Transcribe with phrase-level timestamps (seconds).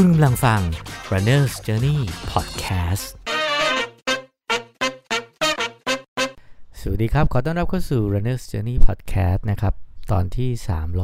[0.00, 0.60] คุณกำลังฟัง
[1.12, 1.98] Runner's Journey
[2.32, 3.06] Podcast
[6.80, 9.74] สวัสดีครับ ขอต้อนรับเข้าสู่ Runner's Journey Podcast นะครับ
[10.12, 10.50] ตอนที่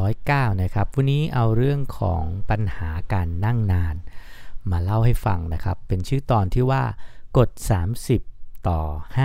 [0.04, 3.96] 309 นะครับ วันนี้เอาเรื่องของปัญหาการนั่งนาน
[4.70, 6.82] มาเล่าให้ฟังนะครับ เป็นชื่อตอนที่ว่า
[7.38, 7.50] กด
[8.08, 8.80] 30 ต่อ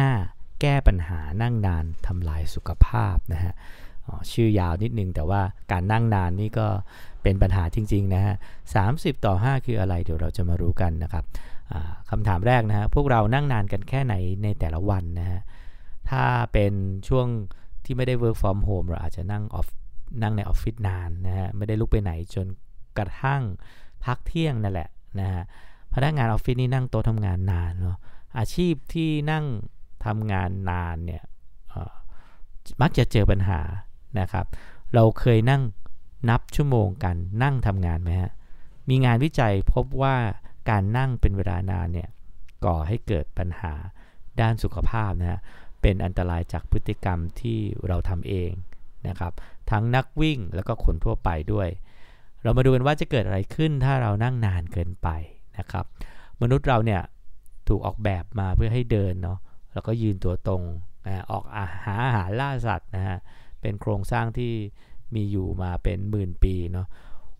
[0.09, 3.54] 5 แก้ปัญหานั่งนานทำลายสุขภาพนะฮะ
[4.31, 5.41] ชื่อยาวนิดนึงแต่ว่า
[5.71, 6.68] การนั่งนานนี่ก็
[7.28, 8.36] เป็นปัญหาจริงๆนะฮะ
[8.80, 11.25] 30ต่อ 5 คืออะไร เดี๋ยวเราจะมารู้กันนะครับ
[12.10, 15.39] คำถามแรกนะฮะพวกเรานั่งนานกันแค่ไหนในแต่ละวันนะฮะ
[16.10, 16.74] ถ้าเป็น
[17.07, 17.28] ช่วง
[17.86, 19.68] ที่ไม่ได้ work from home เราอาจจะนั่งออฟ
[20.21, 22.46] นั่งในออฟฟิศนานนะฮะไม่ได้ลุกไปไหนจน
[22.98, 23.42] กระทั่ง
[24.06, 24.89] พักเที่ยงนั่นแหละ
[25.20, 25.43] นะฮะ
[25.93, 27.98] พนักงานออฟฟิศนี่นั่งโต๊ะทำงานนานเนาะ
[28.39, 29.46] อาชีพที่นั่ง
[30.06, 31.23] ทำงานนานเนี่ย
[32.81, 33.59] มักจะเจอปัญหา
[34.20, 34.45] นะครับ
[34.94, 35.62] เราเคยนั่ง
[36.30, 38.31] นับชั่วโมงกันนั่งทำงานไหมฮะ
[38.89, 40.16] มีงานวิจัยพบว่า
[40.69, 42.09] การนั่งเป็นเวลานานเนี่ย
[42.66, 43.73] ก่อให้เกิดปัญหา
[44.42, 45.39] ด้านสุขภาพนะฮะ
[45.81, 48.52] เป็นอันตรายจากพฤติกรรมที่เราทำเอง
[49.08, 49.34] นะครับ
[49.72, 51.69] ทั้งนักวิ่งแล้วก็คนทั่วไปด้วย
[52.44, 55.08] เรามาดูกันว่าจะเกิดอะไรขึ้นถ้าเรานั่งนานเกินไป
[55.58, 55.86] นะครับ
[56.41, 57.02] มนุษย์เราเนี่ย
[57.67, 59.39] ถูกออกแบบมาเพื่อให้เดินเนาะ
[59.73, 60.64] แล้วก็ยืนตัวตรง
[61.31, 63.17] ออกอาหาอาหารล่าสัตว์นะฮะ
[63.62, 64.53] เป็นโครงสร้างที่
[65.16, 66.88] มีอยู่มาเป็นหมื่นปีเนาะ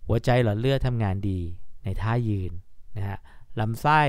[0.08, 1.40] หัวใจหลอดเลือดทำงานดี
[1.84, 2.52] ในท่ายืน
[2.98, 3.18] นะฮะ
[3.60, 4.02] ลำไส้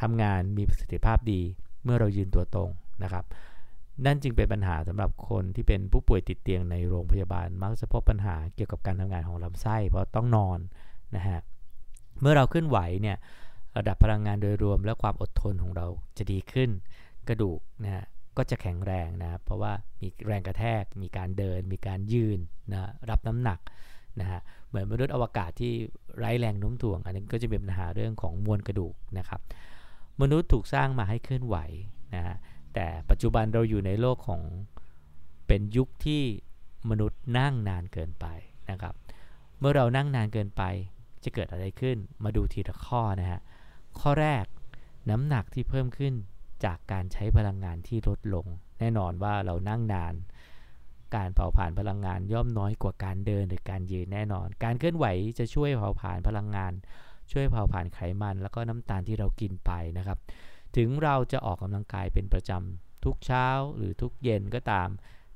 [0.00, 1.40] ทำงานมีประสิทธิภาพดี
[1.84, 2.70] เมื่อเรายืนตัวตรง
[3.02, 3.24] นะครับ
[4.04, 10.58] นั่นจึงเป็นปัญหาสำหรับคนที่เป็นผู้ป่วยติดเตียงในโรงพยาบาล มักจะพบปัญหาเกี่ยวกับการทำงานของลำไส้เพราะต้องนอน
[11.16, 11.40] นะฮะ
[12.20, 13.16] เมื่อเราขึ้นไหวเนี่ย
[13.76, 16.70] ระดับพลังงานโดยรวมและความอดทนของเราจะดีขึ้น
[17.28, 18.04] กระดูกนะฮะ
[18.36, 22.38] ก็จะแข็งแรงนะเพราะว่ามีแรงกระแทก มีการเดิน มีการยืน
[22.72, 23.60] นะรับน้ำหนัก
[24.20, 25.72] นะฮะเหมือนมนุษย์อวกาศที่
[26.18, 29.40] ไร้แรงโน้มถ่วง อันนี้ก็จะเป็นปัญหาเรื่องของมวลกระดูกนะครับ
[30.20, 31.56] มนุษย์ถูกสร้างมาให้เคลื่อนไหว
[32.14, 32.36] นะฮะ
[32.74, 34.40] แต่ปัจจุบันเราอยู่ในโลกของ
[35.46, 36.22] เป็นยุคที่
[36.90, 38.26] มนุษย์นั่งนานเกินไป
[38.70, 38.94] นะครับ
[39.58, 40.62] เมื่อเรานั่งนานเกินไป
[41.24, 43.40] จะเกิดอะไรขึ้น มาดูทีละข้อนะฮะ
[44.00, 44.44] ข้อแรก
[45.10, 46.14] น้ำหนักที่เพิ่มขึ้น
[46.64, 48.46] จากการใช้พลังงานที่ลดลง
[48.78, 50.14] แน่นอนว่าเรานั่งนาน
[51.16, 55.06] การเผาผลาญพลังงานย่อมน้อยกว่าการเดินหรือการยืนแน่นอน การเคลื่อนไหว
[55.38, 56.72] จะช่วยเผาผลาญพลังงาน
[57.32, 60.18] ช่วยเผาผลาญไขมัน แล้วก็น้ำตาลที่เรากินไปนะครับ
[60.76, 64.88] ถึงเราจะออกกำลังกายเป็นประจำทุกเช้าหรือทุกเย็นก็ตาม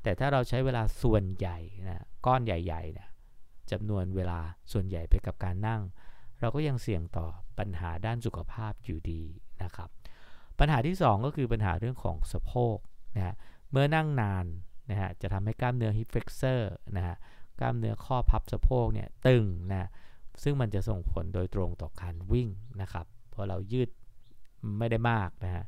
[0.02, 1.58] แต่ถ้าเราใช้เวลาส่วนใหญ่
[1.88, 3.08] นะก้อนใหญ่ๆนะ
[3.70, 4.40] จำนวนเวลา
[4.72, 5.82] ส่วนใหญ่ไปกับการนั่ง
[6.40, 7.26] เราก็ยังเสี่ยงต่อ
[7.58, 9.22] ปัญหาด้านสุขภาพอยู่ดี
[9.62, 9.90] นะครับ
[10.58, 12.76] ปัญหาที่ 2 ก็คือปัญหาเรื่องของสะโพก
[13.16, 13.34] นะฮะ
[13.70, 14.46] เมื่อนั่งนาน
[14.90, 17.16] นะฮะจะทำให้กล้ามเนื้อ hip flexor นะฮะ
[17.60, 19.88] กล้ามเนื้อข้อพับสะโพกเนี่ยตึงนะ
[20.42, 22.48] ซึ่งมันจะส่งผลโดยตรงต่อการวิ่ง
[22.80, 23.88] นะครับเพราะเรายืด
[24.78, 25.64] ไม่ได้มากนะฮะ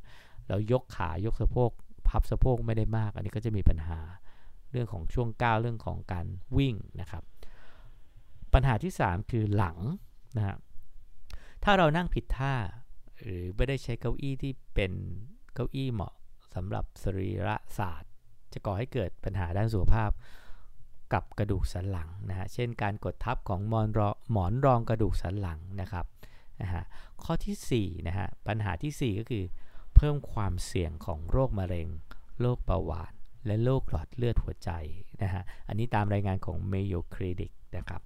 [0.47, 1.69] เรายกขายกสะโพก
[2.07, 3.99] พับสะโพกไม่ได้มาก อันนี้ก็จะมีปัญหา
[4.71, 6.25] เรื่องของช่วงก้าวเรื่องของการ
[6.57, 7.23] วิ่งนะครับ
[8.53, 9.77] ปัญหาที่ 3 คือหลัง
[10.37, 10.57] นะฮะ
[11.63, 12.53] ถ้าเรานั่งผิดท่า
[13.21, 14.91] หรือไม่ได้ใช้เก้าอี้ที่เป็น
[15.53, 16.13] เก้าอี้เหมาะ
[16.55, 18.11] สำหรับสรีระศาสตร์
[18.53, 20.11] จะก่อให้เกิดปัญหาด้านสุขภาพ
[21.13, 26.05] กับกระดูกสันหลังนะฮะ เช่นการกดทับของมอนรอหมอนรองกระดูกสันหลังนะครับ
[26.61, 26.83] นะฮะ
[27.23, 29.43] ข้อที่4นะฮะปัญหาที่ 4 ก็คือ
[29.95, 31.87] เพิ่มความเสี่ยงของโรคมะเร็ง
[32.41, 33.13] โรคเบาหวาน
[33.45, 34.71] และโรคหลอดเลือดหัวใจ
[35.23, 38.01] นะฮะ อันนี้ตามรายงานของ Mayo Clinic นะครับ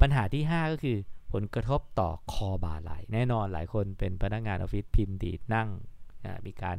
[0.00, 0.98] ปัญหาที่ 5 ก็คือ
[1.34, 5.68] ผลกระทบต่อคอบ่าไหล แน่นอนหลายคนเป็นพนักงานออฟฟิศพิมพ์ดีดนั่ง
[6.46, 6.78] มีการ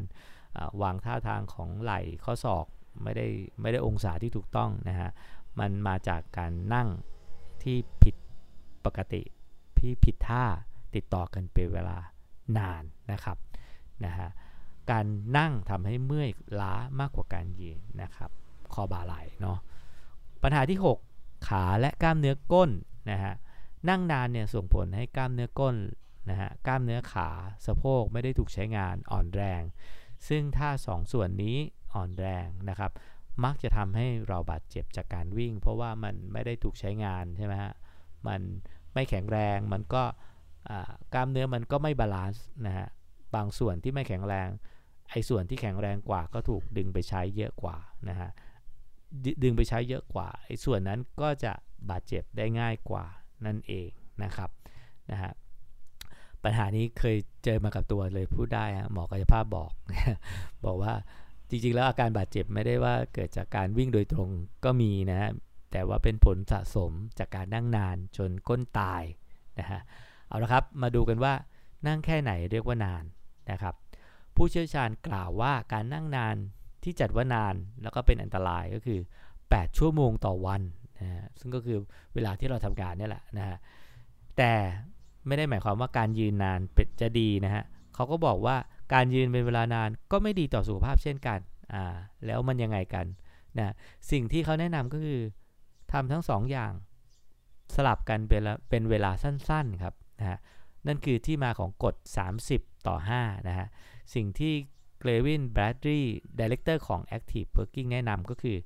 [0.82, 2.66] วางท่าทางของไหล่ข้อศอก
[3.04, 3.28] ไม่ได้
[3.62, 5.10] ไม่ได้องศาที่ถูกต้องนะฮะ
[5.60, 6.88] มันมาจากการนั่ง
[7.64, 8.16] ที่ผิด
[8.86, 9.22] ปกติ
[9.78, 10.44] พี่ผิดท่า
[10.96, 11.98] ติดต่อกันเป็นเวลา
[12.58, 13.38] นานนะครับ
[14.06, 14.30] นะฮะ
[14.92, 15.06] การ
[15.38, 16.30] นั่งทำให้เมื่อย
[16.62, 18.30] ล้ามากกว่าการยืนนะครับ
[18.74, 19.58] คอบ่าไหลเนาะ
[20.44, 20.80] ปัญหาที่
[21.12, 22.70] 6 ขาและกล้ามเนื้อก้น
[23.12, 23.36] นะฮะ
[23.90, 25.76] นั่งนานเนี่ยส่งผลให้กล้ามเนื้อก้น
[26.30, 27.30] นะฮะกล้ามเนื้อขา
[27.66, 29.62] สะโพกไม่ได้ถูกใช้งานอ่อนแรง
[30.28, 31.58] ซึ่งถ้า2สส่วนนี้
[31.94, 32.92] อ่อนแรงนะครับ
[33.44, 37.74] มักจะทำให้เราบาดเจ็บจากการวิ่ง เพราะว่ามันไม่ได้ถูกใช้งานใช่ไหมฮะ
[38.28, 38.42] มัน
[38.94, 40.04] ไม่แข็งแรงมันก็
[41.14, 42.88] กล้ามเนื้อมันก็ไม่ balance นะฮะ
[43.36, 44.50] บางส่วนที่ไม่แข็งแรง
[45.12, 47.78] ไอ้ส่วนที่แข็งแรงกว่าก็ถูกดึงไปใช้เยอะกว่า
[48.10, 48.30] นะฮะ
[49.44, 51.54] ดึงไปใช้เยอะกว่าไอ้ส่วนนั้นก็จะ
[51.90, 53.06] บาดเจ็บได้ง่ายกว่า
[53.46, 53.90] นั่นเอง
[54.24, 54.50] นะครับ
[55.12, 55.32] นะฮะ
[56.44, 59.72] ปัญหานี้เคยเจอมากับตัวเลยพูดได้หมอกายภาพบอก
[60.66, 60.94] บอกว่า
[61.50, 64.30] จริงๆ แล้วอาการบาดเจ็บไม่ได้ว่าเกิดจากการวิ่งโดยตรง
[64.66, 65.30] ก็มีนะฮะ
[65.72, 69.04] แต่ว่าเป็นผลสะสมจากการนั่งนานจนก้นตาย
[69.60, 69.82] นะฮะ
[70.28, 71.34] เอาละครับมาดูกันว่า
[71.88, 73.04] นั่งแค่ไหนเรียกว่านาน
[73.52, 73.76] นะครับ
[74.36, 76.36] ผู้เชี่ยวชาญกล่าวว่าการนั่งนาน
[76.84, 79.00] ที่จัดว่านานแล้วก็เป็นอันตรายก็คือ
[79.40, 80.62] 8 ชั่วโมงต่อวัน
[81.00, 81.78] นะฮะซึ่งก็คือ
[82.14, 83.58] เวลาที่เราทำงานนี่แหละนะฮะ
[84.38, 84.54] แต่
[85.28, 87.64] ไม่ได้หมายความว่าการยืนนานเป็นจะดีนะฮะ
[87.96, 88.56] เขาก็บอกว่า
[88.94, 91.40] การยืนเป็นเวลานานก็ไม่ดีต่อสุขภาพเช่นกัน
[91.74, 91.96] อ่า
[92.26, 93.06] แล้วมันยังไงกัน
[93.58, 93.74] นะ
[94.12, 95.22] สิ่งที่เขาแนะนำก็คือ
[95.92, 96.72] ทำทั้งสองอย่าง
[97.76, 100.40] สลับกันเป็นเป็นเวลาสั้นๆครับนะฮะ
[100.88, 101.96] นั่นคือที่มาของกฎ
[102.42, 103.68] 30 ต่อ 5 นะฮะ
[104.14, 104.54] สิ่งที่
[105.00, 108.58] Gavin Bradley director ของ Active Working แนะนำก็คือ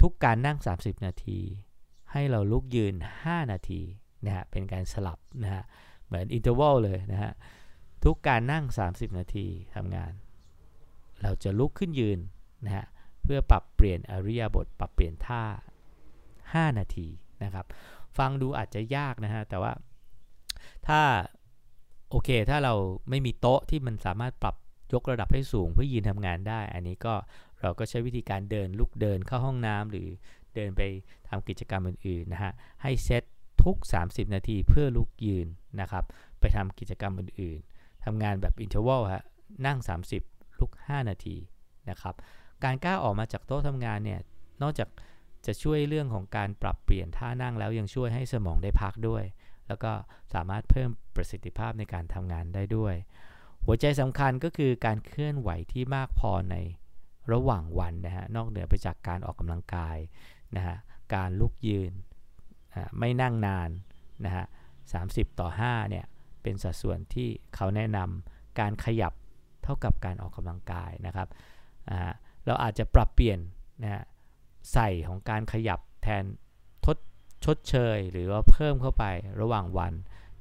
[0.00, 1.38] ทุกการนั่ง 30 นาที
[2.12, 2.94] ให้เราลุกยืน
[3.24, 3.80] 5 นาที
[4.26, 5.62] นะฮะเป็นการสลับนะฮะ
[6.06, 7.32] เหมือนอินเทอร์วัลเลยนะฮะ
[8.04, 10.12] ทุกการนั่ง 30 นาทีทำงาน
[11.22, 12.18] เราจะลุกขึ้นยืน
[12.64, 12.86] นะฮะ
[13.22, 15.44] เพื่อปรับเปลี่ยนอริยบทปรับเปลี่ยนท่า
[16.66, 17.08] 5 นาที
[17.42, 17.66] นะครับ
[18.18, 19.72] ฟังดูอาจจะยากนะฮะแต่ว่า
[20.88, 21.00] ถ้า
[22.10, 22.74] โอเค ถ้าเรา
[23.10, 24.56] ไม่มีโต๊ะที่มันสามารถปรับ
[24.94, 27.14] ยกระดับให้สูงเพื่อยืนทำงานได้ อันนี้ก็
[27.62, 30.08] เราก็ใช้วิธีการเดินลุกเดินเข้าห้องน้ำหรือ
[30.54, 30.82] เดินไป
[31.28, 32.52] ทำกิจกรรมอื่นๆนะฮะ
[32.82, 33.22] ให้เซต
[33.64, 33.76] ทุก
[34.06, 35.46] 30 นาทีเพื่อลุกยืน
[35.80, 36.04] นะครับ
[36.40, 39.24] ไปทำกิจกรรมอื่นๆทำงานแบบ interval ฮะ
[39.66, 39.78] นั่ง
[40.20, 41.36] 30 ลุก 5 นาที
[41.90, 42.14] นะครับ
[42.64, 44.20] การก้าวออกมาจากโต๊ะทำงานเนี่ย
[44.62, 44.88] นอกจาก
[45.46, 49.24] จะช่วยเรื่องของการปรับเปลี่ยนท่านั่งแล้วยังช่วยให้สมองได้พักด้วย
[49.68, 49.92] แล้วก็
[50.34, 52.94] สามารถเพิ่มประสิทธิภาพในการทำงานได้ด้วย
[53.64, 56.56] หัวใจสำคัญก็คือการเคลื่อนไหวที่มากพอใน
[57.32, 59.96] ระหว่างวันนะฮะนอกเหนือไปจากการออกกำลังกาย
[60.56, 60.76] นะฮะ
[61.14, 61.92] การลุกยืน
[62.98, 63.70] ไม่นั่งนาน
[64.24, 64.44] นะฮะ
[64.92, 66.06] 30 ต่อ5เนี่ย
[66.42, 69.12] เป็นสัดส่วนที่เขาแนะนำการขยับ
[69.62, 71.28] เท่ากับการออกกำลังกายนะครับ
[72.46, 73.38] เราอาจจะปรับเปลี่ยน
[73.82, 74.02] นะฮะ
[74.72, 76.24] ใส่ของการขยับแทน
[77.46, 79.04] ชดเชย หรือว่าเพิ่มเข้าไป
[79.40, 79.92] ระหว่างวัน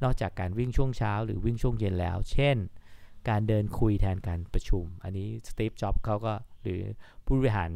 [0.03, 2.57] นอกจากการวิ่งช่วงเช้า หรือวิ่งช่วงเย็นแล้ว เช่น
[3.29, 6.81] การเดินคุยแทนการประชุม อันนี้สตีฟจ็อบเขาก็หรือ
[7.25, 7.71] ผู้บริหาร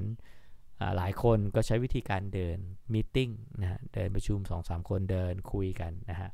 [0.98, 2.58] หลายคนก็ใช้วิธีการเดิน
[2.94, 3.30] มีติ้ง
[3.62, 6.30] นะฮะเดินประชุม 2-3 คนเดินคุยกันนะฮะ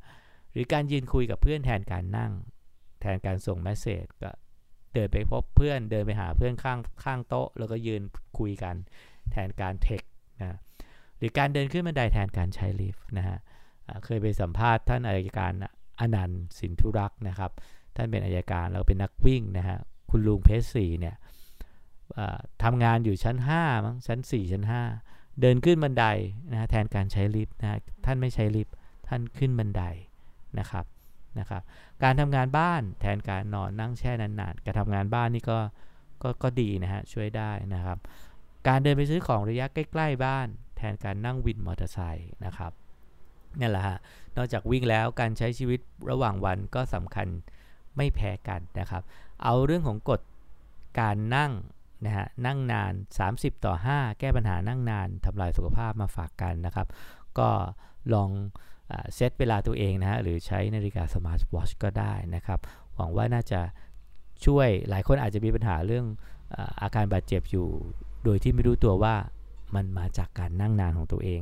[0.52, 2.32] หรือการยืนคุยกับเพื่อนแทนการนั่ง
[3.00, 4.30] แทนการส่งเมสเซจก็
[4.94, 8.02] เดินไปพบเพื่อนเดินไปหาเพื่อนข้างข้างโต๊ะ แล้วก็ยืน
[8.38, 8.74] คุยกัน
[9.32, 10.02] แทนการเทค
[10.40, 10.58] นะ
[11.18, 13.38] หรือการเดินขึ้นบันไดแทนการใช้ลิฟต์นะฮะ
[14.04, 15.52] เคยไปสัมภาษณ์ท่านอายการ
[16.00, 17.52] อนันต์สินธุรักษ์นะครับ
[17.96, 19.78] ท่านเป็นอายการแล้วเป็นนักวิ่งนะฮะ
[20.10, 21.16] คุณลุงเพชรสีเนี่ย
[22.62, 24.64] ทำงานอยู่ชั้น5มั้งชั้น 4 ชั้น
[25.02, 26.04] 5 เดินขึ้นบันได
[26.52, 28.74] นะแทนการใช้ลิฟต์นะท่านไม่ใช้ลิฟต์
[29.08, 29.82] ท่านขึ้นบันได
[30.58, 30.84] นะครับ
[31.38, 31.62] นะครับ
[32.02, 35.58] การทำงานบ้านแทนการนอนนั่งแช่นานๆการทำงานบ้านนี่ก็
[36.22, 37.98] ก็ก็ดีนะฮะช่วยได้นะครับ
[38.68, 42.72] การเดินไปซื้อของระยะใกล้ ๆ บ้าน แทนการนั่งวินมอเตอร์ไซค์นะครับ
[43.60, 43.98] นี่แหละฮะ
[44.36, 47.28] นอกจากวิ่งแล้วการใช้ชีวิตระหว่างวันก็สำคัญ
[47.96, 49.02] ไม่แพ้กันนะครับ
[49.42, 50.20] เอาเรื่องของกฎ
[51.00, 51.52] การนั่ง
[52.04, 52.92] นะฮะนั่งนาน
[53.28, 56.86] 30 ต่อ 5 แก้ปัญหานั่งนานทำลายสุขภาพมาฝากกันนะครับ
[57.38, 57.48] ก็
[58.14, 58.30] ลอง
[59.14, 62.58] เซตเวลาตัวเองนะฮะหรือใช้นาฬิกาสมาร์ทวอชก็ได้นะครับ
[62.94, 63.60] หวังว่าน่าจะ
[64.46, 66.06] ช่วยหลายคนอาจจะมีปัญหาเรื่อง
[66.82, 67.68] อาการบาดเจ็บอยู่
[68.24, 69.14] โดยที่ไม่รู้ตัวว่า
[69.74, 71.40] มันมาจากการนั่งนานของตัวเอง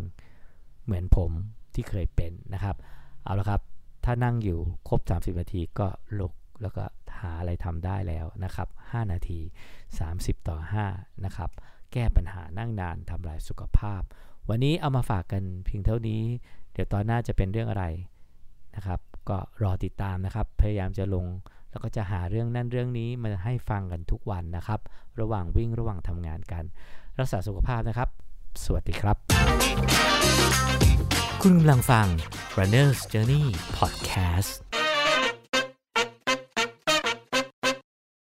[0.85, 1.31] เหมือนผม
[1.75, 2.77] ที่เคยเป็นนะครับ
[3.25, 3.61] เอาละครับ
[4.05, 4.59] ถ้านั่งอยู่
[4.89, 5.87] ครบ 30 นาทีก็
[6.19, 6.84] ลุก แล้วก็
[7.19, 9.41] หาอะไรทำได้แล้วนะครับ 5 นาที
[9.94, 10.58] 30 ต่อ
[10.93, 11.50] 5 นะครับ
[11.93, 14.03] แก้ปัญหานั่งนานทำลายสุขภาพ
[14.48, 16.22] วันนี้เอามาฝากกันเพียงเท่านี้
[16.72, 17.84] เดี๋ยวตอนหน้าจะเป็นเรื่องอะไร
[18.77, 21.27] นะครับ ก็รอติดตามนะครับ พยายามจะลง
[21.70, 24.81] แล้วก็จะหาเรื่องนั่นเรื่องนี้มาให้ฟังกันทุกวันนะครับ
[25.20, 26.65] ระหว่างวิ่งระหว่างทำงานกัน
[27.19, 28.08] รักษาสุขภาพนะครับ
[28.65, 29.17] สวัสดีครับ
[31.43, 32.06] คุณกำลังฟัง
[32.58, 33.44] Runner's Journey
[33.79, 34.68] Podcast